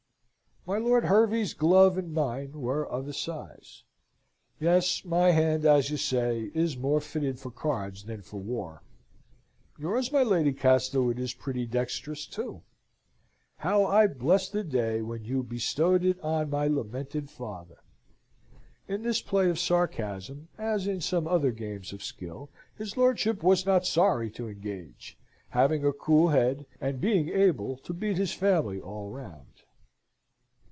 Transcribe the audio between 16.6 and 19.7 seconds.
lamented father!" In this play of